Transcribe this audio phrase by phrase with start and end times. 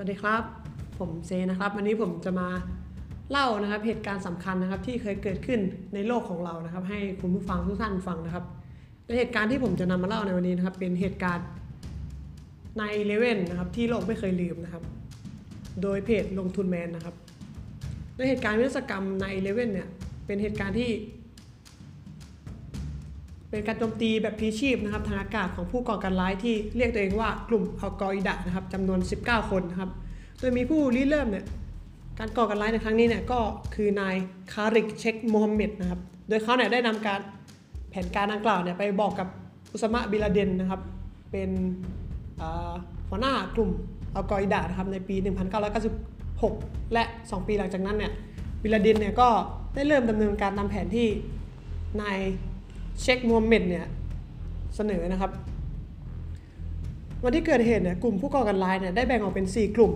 [0.00, 0.42] สวัสดีครับ
[0.98, 2.48] ผมเซนะครับ วันนี้ผมจะมา
[3.30, 5.60] เล่านะครับเหตุการณ์สำคัญนะครับที่เคยเกิดขึ้น
[5.94, 8.44] ในโลกของเรานะครับ ให้คุณผู้ฟังทุกท่านฟังนะครับ
[9.04, 11.46] และเหตุการณ์ที่ผมจะนำมาเล่าในวันนี้นะครับ เป็นเหตุการณ์
[12.78, 14.82] nine eleven นะครับที่โลกไม่เคยลืมนะครับ
[15.82, 17.14] โดยเพจลงทุนแมนนะครับ
[18.16, 19.88] และเหตุการณ์วินาศกรรม nine eleven เนี่ย
[20.26, 20.90] เป็นเหตุการณ์ที่
[23.50, 29.90] เป็นการโจมตีแบบพลีชีพนะครับทางอากาศของผู้ก่อการร้ายที่เรียกตัวเองว่ากลุ่มอัลกออิดะห์นะครับจำนวน 19 คนนะครับ
[30.38, 31.44] โดยมีผู้ริเริ่มเนี่ย
[32.18, 33.40] การก่อการร้ายในครั้งนี้เนี่ยก็
[33.74, 34.14] คือนาย
[34.52, 37.20] คาลิดเชคโมฮัมเหม็ดนะครับ โดยเขาเนี่ยได้นำการ
[37.90, 39.28] แผนการดังกล่าวเนี่ยไปบอกกับ
[39.72, 40.80] อุสมะบิลาเดนนะครับ
[41.30, 41.50] เป็น
[43.08, 43.70] หัวหน้ากลุ่ม
[44.14, 45.16] อัลกออิดะนะครับในปี
[46.04, 48.12] 1996 และ 2 ปีหลังจากนั้นเนี่ย
[48.62, 49.28] บิลาเดนเนี่ยก็
[49.74, 51.08] ได้เริ่มดำเนินการตามแผนที่
[52.00, 52.18] นาย
[53.02, 53.86] เช็คมูฮัมเหม็ดเนี่ย
[54.76, 55.30] เสนอนะครับ
[57.24, 59.92] วันที่เกิดเหตุเนี่ยกลุ่มผู้ก่อการร้ายเนี่ยได้แบ่งออกเป็น 4 กลุ่ม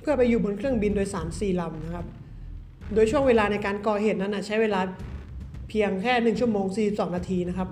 [0.00, 2.06] เพื่อไปอยู่บนเครื่องบินโดยสาร4ลำนะครับ
[2.94, 4.80] โดยช่วงเวลาในการก่อเหตุนั้นนะใช้เวลา
[5.68, 7.68] เพียงแค่ 1 ชั่วโมง 42 นาทีนะครับ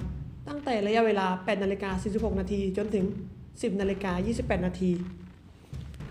[0.48, 3.04] ตั้งแต่ระยะเวลา 8 นาฬิกา 46 นาที จนถึง
[3.42, 4.90] 10 นาฬิกา 28 นาที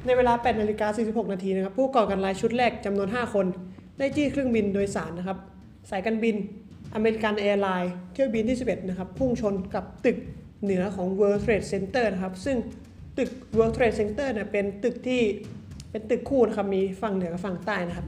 [0.06, 3.46] ในเวลา 8 นาฬิกา 46 นาทีนะครับ ผู้ก่อการร้ายชุดแรกจำนวน 5 คน
[3.98, 5.38] ได้จี้เครื่องบินโดยสารนะครับ
[5.90, 6.36] สายการบิน
[6.96, 10.18] อเมริกันแอร์ไลน์เที่ยวบินที่ 11 นะครับ พุ่งชนกับตึก
[10.64, 12.58] เหนือของ World Trade Center นะครับ ซึ่ง
[13.18, 15.22] ตึก World Trade Center เนี่ยเป็นตึกที่
[15.92, 18.08] เป็นตึกคู่นะครับ มีฝั่งเหนือกับฝั่งใต้นะครับ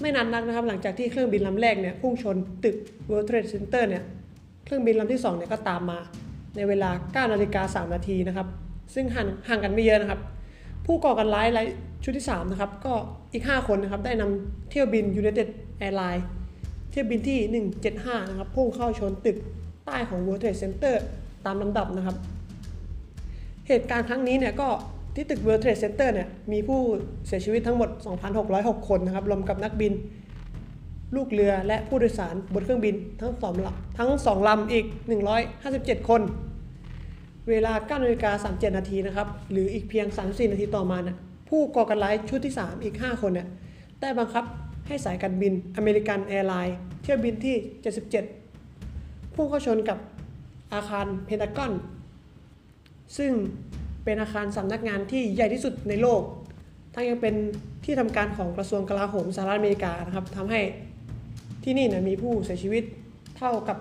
[0.00, 2.76] ไม่นานนักนะครับ หลังจากที่เครื่องบินลำแรกเนี่ยพุ่งชนตึก
[3.10, 4.02] World Trade Center เนี่ย
[4.64, 5.98] เครื่องบินลำที่2เนี่ยก็ตามมา
[6.56, 6.90] ในเวลา
[7.26, 8.48] 9นาฬิกา3นาทีนะครับ
[8.94, 10.20] ซึ่งห่างห่างกันไม่เยอะนะครับ
[10.86, 11.66] ผู้ก่อการร้ายราย
[12.04, 12.94] ชุดที่3นะครับ ก็
[13.32, 15.48] อีก 5 คนนะครับ ได้นำเที่ยวบิน United
[15.86, 16.24] Airlines
[16.90, 17.38] เที่ยวบินที่
[17.90, 19.36] 175 นะครับพุ่งเข้าชนตึก
[19.86, 20.94] ใต้ของ World Trade Center
[21.46, 22.16] ตามลำดับนะครับ
[23.68, 24.68] เหตุการณ์ครั้งนี้เนี่ยก็
[25.14, 26.80] ที่ตึก World Trade Center เนี่ยมีผู้
[27.26, 27.88] เสียชีวิตทั้งหมด
[28.38, 29.92] 2,606 คนนะครับรวมกับนักบิน
[31.16, 34.86] ลูกเรือและผู้โดยสารบนเครื่องบินทั้งสองลำทั้งสองลำอีก
[35.46, 36.22] 157 คน
[37.48, 41.16] เวลา9นาฬิกา37 นาทีนะครับหรืออีกเพียง 34 นาทีต่อมาเนี่ย
[41.48, 43.48] ผู้ก่อการร้ายชุดที่ 3 อีก 5 คนเนี่ย
[44.00, 44.44] ได้บังคับ
[44.90, 47.56] ให้สายการบินอเมริกันแอร์ไลน์เที่ยวบินที่
[48.60, 49.98] 77 พุ่งเข้าชนกับ
[50.74, 51.72] อาคารเพนทากอน
[53.16, 53.32] ซึ่ง
[54.04, 56.22] เป็นอาคารสำนักงานที่ใหญ่ที่สุดในโลก
[56.94, 57.34] ทั้งยังเป็น
[57.84, 60.60] ที่ทำการของกระทรวงกลาโหมสหรัฐอเมริกานะครับทำให้
[61.64, 62.84] ที่นี่นี่ยมีผู้เสียชีวิต
[63.36, 63.78] เท่ากับ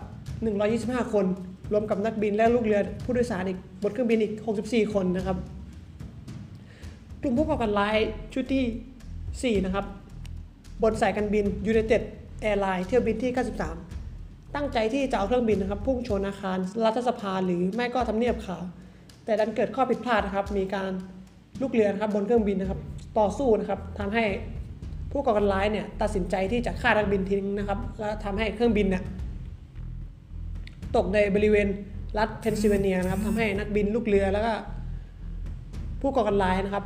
[0.56, 1.26] 125 คน
[1.72, 4.34] รวมกับนักบินและลูกเรือผู้โดยสารอีกบนเครื่องบินอีก
[4.66, 5.38] 64 คนนะครับ
[7.22, 7.98] กลุ่มผู้ก่อการร้าย
[8.34, 9.86] ชุดที่ 4 นะครับ
[10.84, 12.02] บนสายการบิน United
[12.50, 13.32] Airlines เที่ยวบินที่
[13.94, 18.64] 93 ตั้งใจที่จะเอาเครื่องบินนะครับ พุ่งชนอาคารรัฐสภาหรือไม่ก็ทำเนียบขาว
[19.26, 20.92] แต่ดันเกิดข้อผิดพลาดนะครับ มีการ
[21.62, 22.80] ลูกเรือนะครับบนเครื่องบินนะครับ
[23.20, 24.24] ต่อสู้นะครับทำให้
[25.12, 29.04] ผู้ก่อการร้ายเนี่ยตัดสินใจที่จะฆ่านักบินทิ้งนะครับและทำให้เครื่องบินเนี่ย
[30.96, 31.68] ตกในบริเวณ
[32.18, 34.54] รัฐเพนซิลเวเนียนะครับทำให้นักบินลูกเรือแล้วก็
[36.02, 36.86] ผู้ก่อการร้ายนะครับ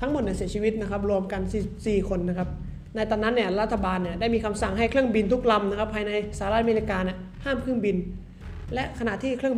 [0.00, 1.42] ทั้งหมดเนี่ยเสียชีวิตนะครับ รวมกัน
[1.76, 2.48] 44 คนนะครับ
[2.94, 7.96] ในตอนนั้นเนี่ยรัฐบาลเนี่ยได้มีคำสั่งให้เครื่องบินทุกลำนะครับภายในสหรัฐอเมริกาเนี่ยห้ามเครื่องบิน
[8.74, 9.54] และขณะที่เครื่อง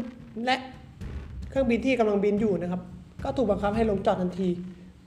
[0.46, 0.56] และ
[1.50, 2.80] เครื่องบินที่กำลังบินอยู่นะครับ
[3.24, 4.48] ก็ถูกบังคับให้ลงจอดทันที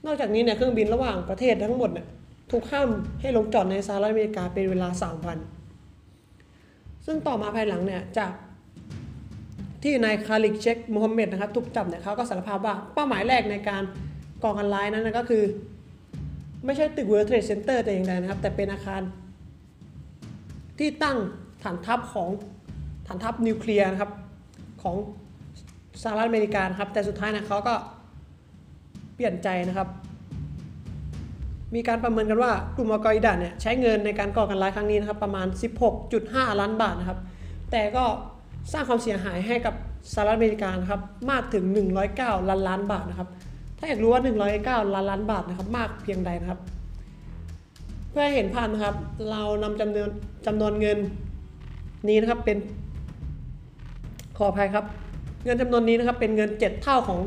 [0.06, 2.06] นอกจากนี้เนี่ยเครื่องบินระหว่างประเทศทั้งหมดเนี่ย
[2.50, 2.88] ถูกห้าม
[3.20, 5.38] ให้ลงจอดในสหรัฐอเมริกาเป็นเวลา 3 วัน
[7.06, 8.32] ซึ่งต่อมาภายหลังเนี่ยจาก
[9.82, 13.82] ที่นายคาลิดเชคมูฮัมเหม็ดนะครับถูกจับเนี่ยเขาก็สารภาพว่าเป้าหมายแรกในการ
[14.42, 15.42] ก่อการร้ายนั้นก็คือ
[16.64, 19.02] ไม่ใช่ตึก World Trade Center แต่อย่างใดนะครับ แต่เป็นอาคาร
[20.78, 21.16] ที่ตั้ง
[21.62, 22.28] ฐานทัพของ
[23.06, 24.12] ฐานทัพนิวเคลียร์นะครับ
[24.82, 24.96] ของ
[26.02, 27.74] สหรัฐอเมริกานะครับ แต่สุดท้ายนะเขาก็
[29.14, 29.88] เปลี่ยนใจนะครับ
[31.74, 35.46] มีการประเมินกันว่ากลุ่มอัลกออิดะเนี่ยใช้เงินในการก่อการร้ายครั้งนี้นะครับ ประมาณ
[36.02, 37.18] 16.5 ล้านบาทนะครับ
[37.70, 38.04] แต่ก็
[38.72, 39.74] สร้างความเสียหายให้กับ
[40.12, 41.00] สหรัฐอเมริกานะครับ
[41.30, 41.64] มากถึง
[42.06, 43.28] 109 ล้านล้านบาทนะครับ
[43.78, 44.20] ถ้าอยากรู้ว่า
[44.86, 46.60] 109ล้านล้านบาทนะครับมากเพียงใดนะครับ
[48.10, 48.96] เพื่อเห็นภาพนะครับ
[49.30, 50.08] เรานำจำนวน
[50.46, 50.98] จำนวนเงิน
[52.08, 52.58] นี้นะครับเป็น
[54.38, 54.84] ขออภัยครับ
[55.44, 57.20] เงินจำนวนนี้นะครับเป็นเงิน 7 เท่าของ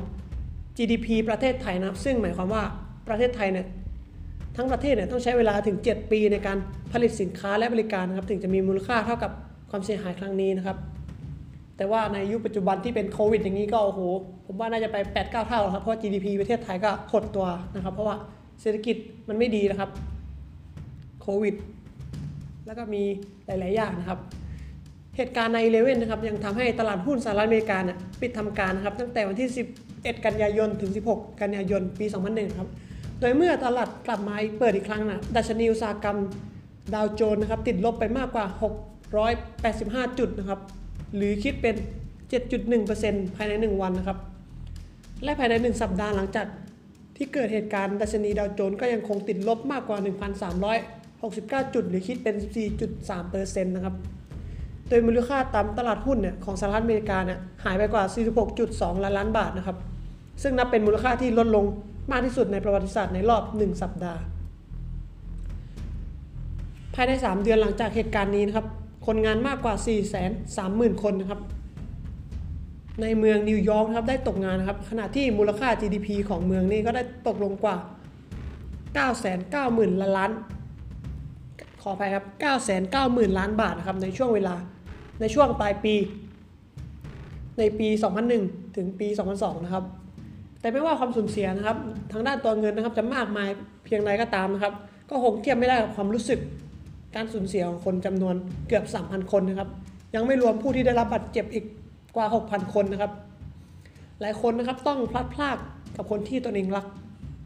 [0.78, 2.64] GDP ประเทศไทยนะครับ ซึ่งหมายความว่า
[3.08, 3.68] ประเทศไทยเนี่ย
[4.56, 6.58] ทั้งประเทศเนี่ยต้องใช้เวลาถึง 7 ปีในการ
[6.92, 9.32] ผลิตสินค้าและบริการนะครับ ถึงจะมีมูลค่าเท่ากับ
[9.72, 10.78] ความเสียหายครั้งนี้นะครับ
[11.80, 14.02] แต่ว่าในยุคปัจจุบันที่เป็นโควิดอย่างนี้ก็โอ้โห
[14.46, 18.16] ผมว่าน่าจะไป 8-9 เท่าครับเพราะ GDP ประเทศไทยก็หดตัวนะครับ เพราะว่า
[18.62, 18.96] เศรษฐกิจ
[19.28, 19.90] มันไม่ดีนะครับ
[21.22, 21.56] โควิด
[22.66, 23.04] แล้วก็มี
[23.46, 24.20] หลาย ๆ อย่างนะครับ
[25.18, 29.50] เหตุการณ์ในเลเว่นนะครับยังทำให้ตลาดหุ้นสหรัฐอเมริกาเนี่ยปิดทำการนะครับ ตั้งแต่วันที่
[29.88, 32.70] 11 กันยายนถึง 16 กันยายนปี 2001 ครับ
[33.20, 36.18] โดยเมื่อตลาดกลับมาเปิดอีกครั้งนะดัชนีอุตสาหกรรม
[36.94, 38.46] ดาวโจนส์นะครับติดลบไปมากกว่า
[39.32, 40.60] 685 จุดนะครับ
[41.16, 41.76] หรือคิดเป็น
[42.56, 44.18] 7.1%ภายใน 1 วันนะครับ
[45.24, 46.48] และภายใน 1 สัปดาห์หลังจาก
[47.18, 49.98] ที่เกิดเหตุการณ์ดัชนีดาวโจนส์ก็ยังคงติดลบมากกว่า
[50.86, 52.36] 1,369 จุด หรือคิดเป็น
[53.06, 53.96] 4.3%นะครับ
[54.90, 58.04] โดยมูลค่าตามตลาดหุ้นเนี่ยของสหรัฐอเมริกาเนี่ยหายไปกว่า
[58.54, 59.78] 46.2 ล้านล้านบาทนะครับ
[60.42, 61.66] ซึ่งนับเป็นมูลค่าที่ลดลง
[62.12, 64.22] มากที่สุดในประวัติศาสตร์ในรอบ 1 สัปดาห์
[66.96, 68.68] ภายใน 3 เดือนหลังจากเหตุการณ์นี้นะครับ
[69.06, 69.92] คนงานมากกว่า 4 3 0
[70.58, 71.42] 0 0 0 คนนะครับ
[73.02, 77.78] ในเมืองนิวยอร์กนะครับได้ตกงานนะครับ ขณะที่มูลค่า GDP ของเมืองนี้ก็ได้ตกลงกว่า
[78.98, 80.32] 990,000 ล้านล้าน
[81.82, 82.26] ขออภัยครับ
[82.88, 84.56] 990,000 ล้านบาทนะครับในช่วงเวลา
[85.22, 85.96] ในช่วงปลายปี
[87.60, 87.88] ในปี
[88.32, 89.84] 2001 ถึงปี 2002 นะครับ
[90.62, 91.78] แต่ไม่ว่าความสูญเสียนะครับ
[92.12, 93.50] ทางด้านตัวเงินนะครับจะมากมาย
[93.86, 94.74] เพียงใดก็ตามนะครับ
[95.10, 96.40] ก็คงเทียบไม่ได้กับความรู้สึก
[97.16, 98.36] การสูญเสียของคนจำนวน
[98.68, 99.70] เกือบ 3,000 คนนะครับ
[100.16, 101.66] ยังไม่รวมผู้ที่ได้รับบาดเจ็บอีก
[102.16, 103.12] กว่า 6,000 คนนะครับ
[104.22, 105.58] หลายคนนะครับต้องพลัดพราก
[105.96, 106.86] กับคนที่ตนเองรัก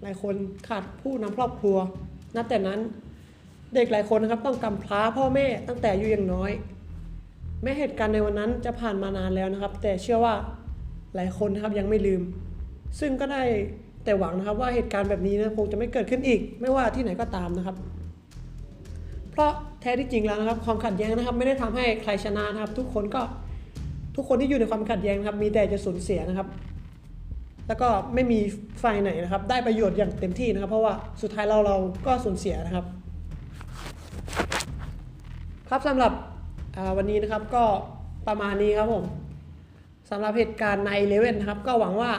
[0.04, 0.36] หลายคน
[0.68, 1.78] ขาดผู้นำครอบครัว
[2.36, 2.80] นับแต่นั้น
[3.76, 6.52] เด็กหลายคนนะครับต้องกำพร้าพ่อแม่ตั้งแต่อายุยังน้อย
[7.62, 10.34] แม้เหตุการณ์ในวันนั้นจะผ่านมานานแล้วนะครับ แต่เชื่อว่า
[11.16, 12.22] หลายคนนะครับยังไม่ลืม
[13.00, 13.44] ซึ่งก็ได้
[14.04, 17.76] แต่หวังนะครับว่าเหตุการณ์แบบนี้นะคงจะไม่เกิดขึ้นอีก ไม่ว่าที่ไหนก็ตามนะครับ
[19.34, 19.52] เพราะ
[19.82, 23.22] แท้ที่จริงแล้วนะครับความขัดแย้งนะครับ ไม่ได้ทำให้ใครชนะนะครับ ทุกคนก็
[24.16, 26.48] ทุกคนที่อยู่ในความขัดแย้งนะครับ มีแต่จะสูญเสียนะครับ
[27.68, 28.40] แล้วก็ไม่มี
[28.84, 31.76] ฝ่ายไหนนะครับ ได้ประโยชน์อย่างเต็มที่นะครับ เพราะว่าสุดท้ายเราเรา
[32.06, 32.86] ก็สูญเสียนะครับ
[35.70, 36.12] ครับสำหรับ
[36.98, 37.64] วันนี้นะครับก็
[38.28, 39.04] ประมาณนี้ครับผม
[40.10, 42.12] สำหรับเหตุการณ์ในเลเว่นนะครับ ก็หวังว่า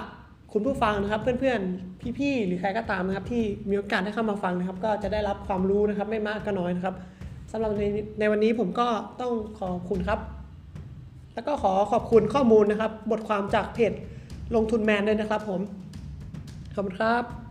[0.57, 6.95] คุณผู้ฟังนะครับเพื่อนๆพี่ๆหรือใครก็ตามนะครับ ที่มีโอกาสได้เข้ามาฟังนะครับ ก็จะได้รับความรู้นะครับไม่มากก็น้อยนะครับ
[7.51, 7.83] สำหรับใน
[8.21, 8.87] ในวันนี้ผมก็
[9.21, 10.19] ต้องขอบคุณครับ
[11.35, 13.93] แล้วก็ขอขอบคุณข้อมูลนะครับ บทความจากเพจ
[14.55, 15.61] ลงทุนแมนด้วยนะครับผม
[16.75, 17.44] ขอบคุณครับ